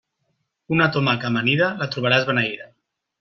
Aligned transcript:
Una 0.77 0.87
tomaca 0.95 1.29
amanida, 1.31 1.67
la 1.83 1.89
trobaràs 1.97 2.25
beneïda. 2.31 2.67